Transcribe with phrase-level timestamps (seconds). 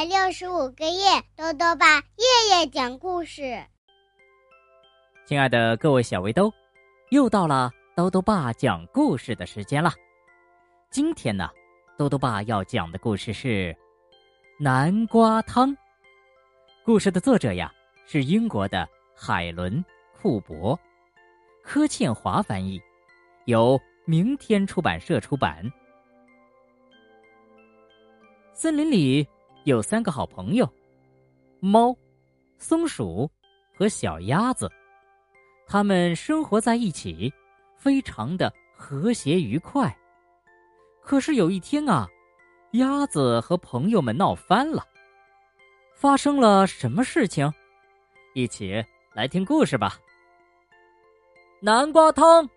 [0.00, 3.62] 百六十五个夜，豆豆爸夜夜讲故事。
[5.26, 6.50] 亲爱的各位小围兜，
[7.10, 9.92] 又到了豆豆爸讲故事的时间了。
[10.90, 11.50] 今天呢，
[11.98, 13.76] 豆豆爸要讲的故事是
[14.58, 15.76] 南瓜汤。
[16.82, 17.70] 故事的作者呀
[18.06, 19.84] 是英国的海伦·
[20.18, 20.80] 库珀，
[21.62, 22.80] 柯倩华翻译，
[23.44, 25.70] 由明天出版社出版。
[28.54, 29.28] 森林里
[29.64, 30.68] 有三个好朋友：
[31.60, 31.94] 猫、
[32.58, 33.30] 松鼠
[33.76, 34.70] 和小鸭子。
[35.66, 37.32] 他们生活在一起，
[37.76, 39.94] 非常的和谐愉快。
[41.02, 42.08] 可是有一天啊，
[42.72, 44.84] 鸭子和朋友们闹翻了。
[45.94, 47.52] 发生了什么事情？
[48.34, 49.98] 一起来听故事吧。
[51.60, 52.48] 南瓜汤。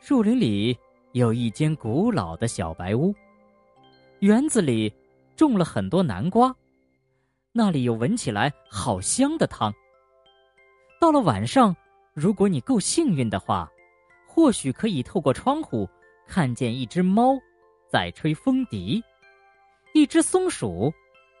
[0.00, 0.76] 树林里
[1.12, 3.14] 有一间古老的小白屋。
[4.22, 4.94] 园子里
[5.34, 6.54] 种了很多南瓜，
[7.50, 9.74] 那里有闻起来好香的汤。
[11.00, 11.74] 到了晚上，
[12.14, 13.68] 如果你够幸运的话，
[14.24, 15.88] 或许可以透过窗户
[16.28, 17.36] 看见一只猫
[17.90, 19.02] 在吹风笛，
[19.92, 20.94] 一只松鼠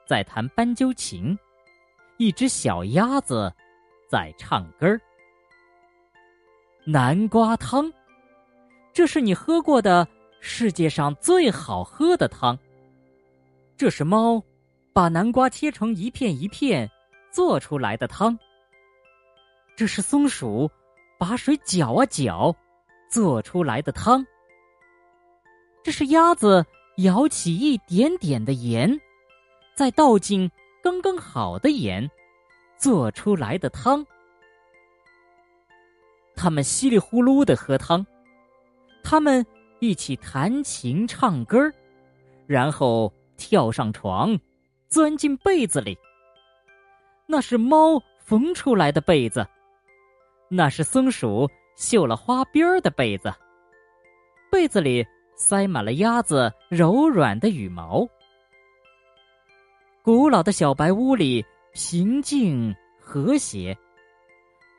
[0.04, 1.38] 在弹斑鸠琴，
[2.16, 3.54] 一只小鸭子
[4.10, 5.00] 在唱歌儿。
[6.84, 7.92] 南瓜汤，
[8.92, 10.04] 这是你喝过的
[10.40, 12.58] 世界上最好喝的汤。
[13.76, 14.40] 这是猫
[14.92, 16.88] 把南瓜切成一片一片
[17.32, 18.38] 做出来的汤。
[19.74, 20.70] 这是松鼠
[21.18, 22.54] 把水搅啊搅
[23.10, 24.24] 做出来的汤。
[25.82, 26.64] 这是鸭子
[26.98, 29.00] 舀起一点点的盐，
[29.74, 30.48] 再倒进
[30.80, 32.08] 刚刚好的盐
[32.76, 34.06] 做出来的汤。
[36.36, 38.06] 他们稀里呼噜的喝汤，
[39.02, 39.44] 他们
[39.80, 41.58] 一起弹琴唱歌
[42.46, 43.12] 然后。
[43.42, 44.38] 跳上床，
[44.88, 45.98] 钻进被子里。
[47.26, 49.44] 那是猫缝出来的被子，
[50.48, 53.34] 那是松鼠绣了花边儿的被子。
[54.48, 58.06] 被子里塞满了鸭子柔软的羽毛。
[60.04, 63.76] 古老的小白屋里平静和谐，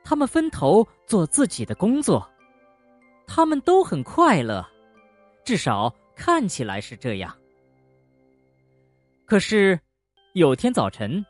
[0.05, 2.25] 他们分头做自己的工作，
[3.27, 4.65] 他们都很快乐，
[5.43, 7.35] 至少看起来是这样。
[9.25, 9.79] 可是，
[10.33, 11.25] 有天早晨，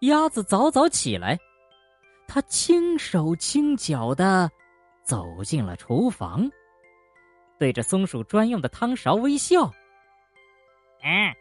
[0.00, 1.38] 鸭子早早起来，
[2.26, 4.50] 它轻手轻脚的
[5.02, 6.48] 走进了厨房，
[7.58, 9.70] 对着松鼠专用的汤勺微笑。
[11.02, 11.34] 嗯，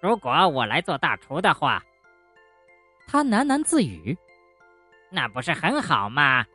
[0.00, 1.82] 如果我来做大厨的话，
[3.06, 4.16] 他喃喃自语
[5.10, 6.46] ：“那不是很好吗？”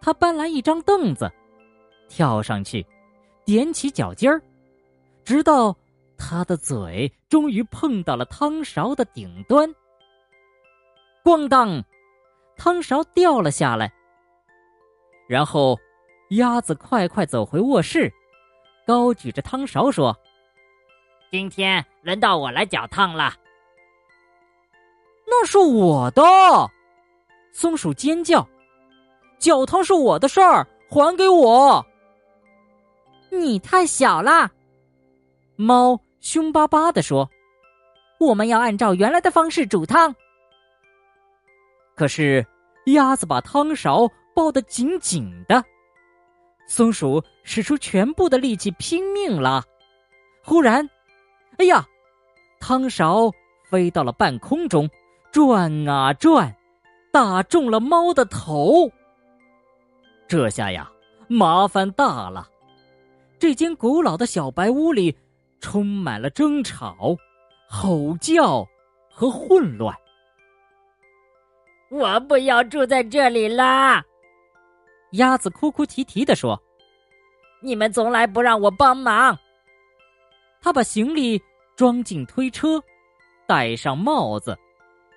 [0.00, 1.30] 他搬来一张凳子，
[2.08, 2.84] 跳上去，
[3.44, 4.40] 踮起脚尖儿，
[5.24, 5.76] 直到。
[6.18, 9.68] 他的嘴终于碰到了汤勺的顶端，
[11.24, 11.82] 咣当，
[12.56, 13.92] 汤勺掉了下来。
[15.28, 15.78] 然后，
[16.30, 18.12] 鸭子快快走回卧室，
[18.86, 20.16] 高举着汤勺说
[21.30, 23.34] ：“今天轮到我来搅汤了。”
[25.26, 26.22] 那是我的，
[27.52, 28.48] 松鼠尖叫
[29.38, 31.84] ：“搅汤是我的事儿，还给我！”
[33.30, 34.50] 你太小了，
[35.56, 36.00] 猫。
[36.26, 37.30] 凶巴巴的说
[38.18, 40.12] ：“我们要按照原来的方式煮汤。”
[41.94, 42.44] 可是
[42.86, 45.64] 鸭子把汤勺抱得紧紧的，
[46.66, 49.62] 松鼠使出全部的力气拼命拉。
[50.42, 50.90] 忽然，
[51.58, 51.86] 哎呀，
[52.58, 53.30] 汤勺
[53.70, 54.90] 飞到了半空中，
[55.30, 56.52] 转啊转，
[57.12, 58.90] 打中了猫的头。
[60.26, 60.90] 这下呀，
[61.28, 62.50] 麻烦大了！
[63.38, 65.16] 这间古老的小白屋里。
[65.60, 67.16] 充满了争吵、
[67.68, 68.66] 吼叫
[69.10, 69.94] 和混乱。
[71.90, 74.04] 我不要住在这里啦！
[75.12, 76.60] 鸭子哭哭啼啼的说
[77.62, 79.38] ：“你们从来不让我帮忙。”
[80.60, 81.40] 他把行李
[81.76, 82.82] 装进推车，
[83.46, 84.58] 戴上帽子，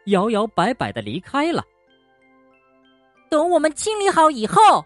[0.06, 1.64] 摇摇摆摆的离开了。
[3.30, 4.86] 等我们清理好以后，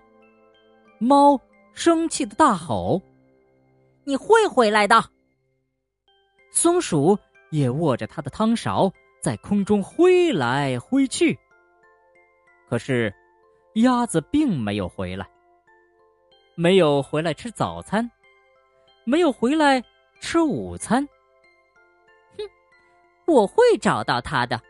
[0.99, 1.39] 猫
[1.73, 3.01] 生气的大吼
[4.05, 5.03] ：“你会回来的！”
[6.53, 7.17] 松鼠
[7.49, 8.89] 也握着它的汤勺
[9.21, 11.37] 在空中挥来挥去。
[12.69, 13.13] 可是，
[13.75, 15.27] 鸭子并没有回来，
[16.55, 18.09] 没有回来吃早餐，
[19.03, 19.83] 没有回来
[20.21, 21.03] 吃午餐。
[22.37, 22.43] 哼，
[23.25, 24.61] 我会找到它的。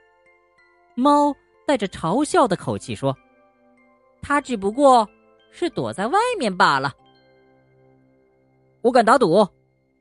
[0.95, 1.35] 猫
[1.67, 3.15] 带着嘲笑的口气说
[4.23, 5.07] ：“它只不过
[5.51, 6.93] 是躲在外面罢了。”
[8.81, 9.45] 我敢打赌，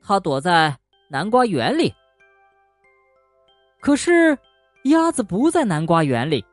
[0.01, 0.77] 它躲在。
[1.13, 1.93] 南瓜园里。
[3.79, 4.35] 可是，
[4.85, 6.43] 鸭子不在南瓜园里，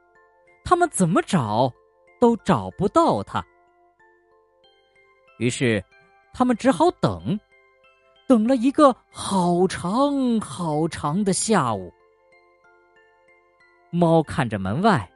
[0.62, 1.72] 他们怎么找
[2.20, 3.42] 都找不到它。
[5.38, 5.82] 于是，
[6.34, 7.40] 他们只好等，
[8.28, 11.90] 等了一个好长好长的下午。
[13.88, 15.10] 猫看着门外，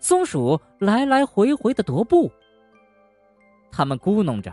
[0.00, 2.30] 松鼠来来回回的踱步。
[3.72, 4.52] 他们咕哝着：“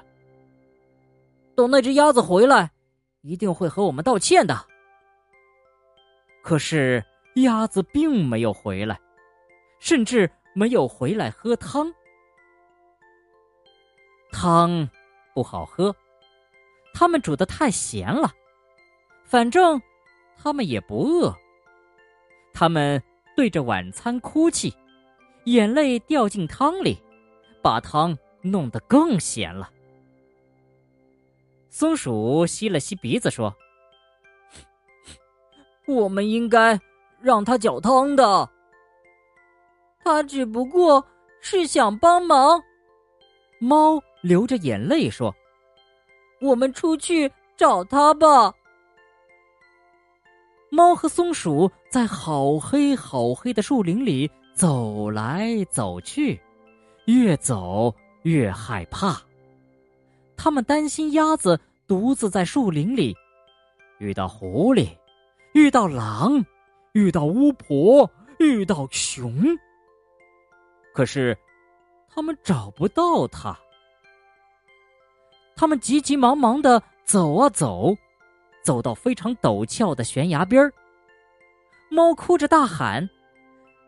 [1.57, 2.71] 等那只鸭子回来，
[3.27, 4.65] 一定会和我们道歉的。”
[6.41, 7.03] 可是
[7.35, 8.99] 鸭子并没有回来，
[9.79, 11.93] 甚至没有回来喝汤。
[14.31, 14.89] 汤
[15.33, 15.93] 不好喝，
[16.93, 18.31] 他们煮的太咸了。
[19.25, 19.81] 反正
[20.37, 21.35] 他们也不饿。
[22.53, 23.01] 他们
[23.35, 24.73] 对着晚餐哭泣，
[25.45, 26.97] 眼泪掉进汤里，
[27.61, 29.69] 把汤弄得更咸了。
[31.77, 33.55] 松鼠吸了吸鼻子说。
[35.85, 36.79] 我们应该
[37.21, 38.49] 让他搅汤的。
[40.03, 41.05] 他只不过
[41.39, 42.59] 是想帮忙。
[43.59, 45.31] 猫流着眼泪说
[46.41, 48.51] ：“我们出去找他吧。”
[50.73, 56.41] 猫和松鼠在好黑好黑的树林里走来走去，
[57.05, 57.93] 越走
[58.23, 59.21] 越害怕。
[60.35, 63.15] 他们担心鸭子独自在树林里
[63.99, 64.89] 遇到狐狸。
[65.53, 66.45] 遇到狼，
[66.91, 68.07] 遇到巫婆，
[68.37, 69.33] 遇到熊。
[70.93, 71.35] 可是，
[72.07, 73.57] 他们找不到他。
[75.55, 77.95] 他们急急忙忙的走啊走，
[78.63, 80.71] 走到非常陡峭的悬崖边儿。
[81.89, 83.09] 猫哭着大喊：“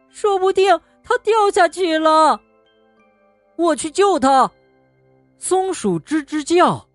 [0.09, 2.41] 说不定他掉下去了，
[3.57, 4.49] 我去救他！”
[5.37, 6.88] 松鼠吱吱叫，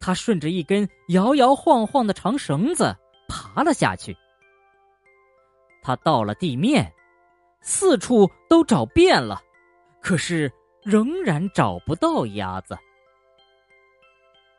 [0.00, 2.96] 它顺着一根摇摇晃晃的长绳子。
[3.30, 4.16] 爬了下去，
[5.82, 6.90] 他到了地面，
[7.60, 9.38] 四处都找遍了，
[10.00, 10.50] 可是
[10.82, 12.74] 仍然找不到鸭子。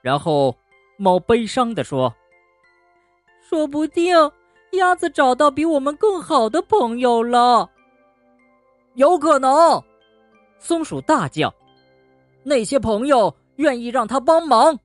[0.04, 0.56] 然后，
[0.98, 2.16] 猫悲伤的说
[3.42, 4.16] ：“说不定
[4.74, 7.68] 鸭子找到比我们更好的朋友了。”
[8.94, 9.84] 有可能，
[10.60, 11.52] 松鼠大叫
[12.46, 14.78] ：“那些朋友愿意让他帮忙。”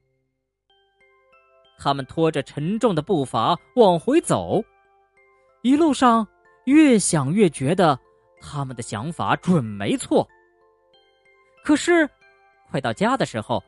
[1.79, 4.63] 他们拖着沉重的步伐往回走，
[5.63, 6.27] 一路上
[6.65, 7.99] 越想越觉得
[8.41, 10.27] 他们的想法准没错。
[11.63, 12.09] 可是，
[12.71, 13.63] 快到家的时候，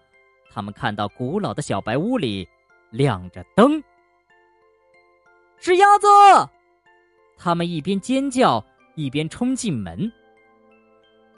[0.51, 2.49] 他们看到古老的小白屋里
[2.91, 3.83] 亮着灯，
[5.59, 6.07] 是鸭子。
[7.37, 8.65] 他们一边尖叫
[8.95, 10.11] 一边冲进门。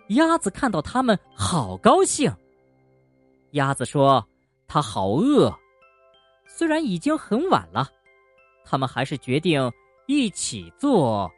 [0.08, 2.32] 鸭子看到他们，好高兴。
[3.52, 4.26] 鸭子说
[4.66, 5.52] ：“它好饿。”
[6.58, 7.88] 虽然已经很晚了，
[8.64, 9.70] 他们还是决定
[10.08, 11.30] 一起做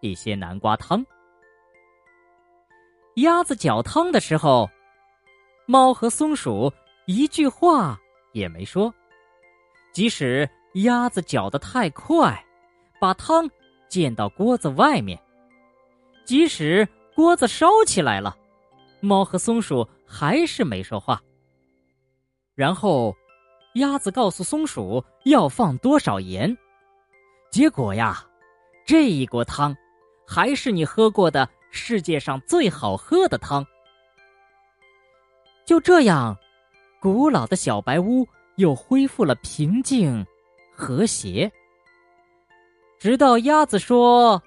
[0.00, 1.06] 一些南瓜汤。
[3.18, 4.68] 鸭子搅汤的时候，
[5.66, 6.72] 猫和松鼠
[7.06, 7.96] 一句话
[8.32, 8.92] 也没说。
[9.92, 12.44] 即使鸭子搅得太快，
[13.00, 13.48] 把汤
[13.88, 15.16] 溅到锅子外面；
[16.24, 18.36] 即使锅子烧起来了，
[18.98, 21.22] 猫和松鼠还是没说话。
[22.56, 23.14] 然后。
[23.74, 26.56] 鸭子告诉松鼠要放多少盐，
[27.50, 28.24] 结果呀，
[28.84, 29.76] 这一锅汤
[30.26, 33.64] 还是你喝过的世界上最好喝的汤。
[35.64, 36.36] 就这样，
[37.00, 40.26] 古老的小白屋又恢复了平静、
[40.74, 41.50] 和谐。
[42.98, 44.42] 直到鸭子说：“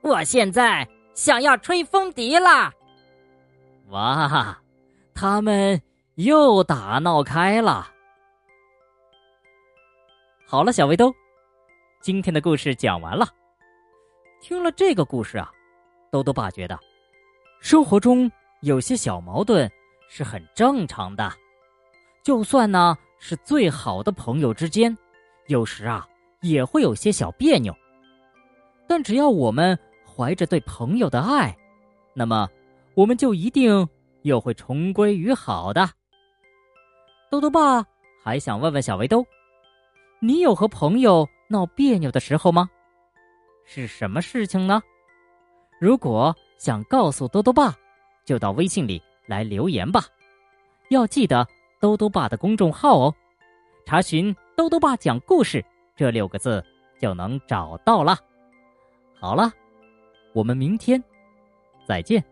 [0.00, 2.72] 我现在想要吹风笛啦！”
[3.90, 4.58] 哇，
[5.14, 5.80] 他们
[6.14, 7.90] 又打闹开了。
[10.46, 11.12] 好了，小围兜，
[12.02, 13.26] 今天的故事讲完了。
[14.42, 15.50] 听了这个故事啊，
[16.12, 16.78] 兜兜爸觉得，
[17.60, 19.68] 生活中有些小矛盾
[20.06, 21.32] 是很正常的。
[22.22, 24.96] 就算呢是最好的朋友之间，
[25.46, 26.06] 有时啊
[26.42, 27.74] 也会有些小别扭。
[28.86, 31.56] 但只要我们怀着对朋友的爱，
[32.12, 32.46] 那么
[32.94, 33.88] 我们就一定
[34.22, 35.88] 又会重归于好的。
[37.30, 37.84] 兜兜爸
[38.22, 39.24] 还想问问小围兜。
[40.24, 42.70] 你有和朋友闹别扭的时候吗？
[43.66, 44.82] 是什么事情呢？
[45.78, 47.76] 如果想告诉兜兜爸，
[48.24, 50.04] 就到微信里来留言吧。
[50.88, 51.46] 要记得
[51.78, 53.14] 兜兜爸的公众号哦，
[53.84, 55.62] 查询“兜兜爸讲故事”
[55.94, 56.64] 这六个字
[56.98, 58.16] 就能找到了。
[59.20, 59.52] 好了，
[60.32, 61.02] 我们明天
[61.86, 62.24] 再见。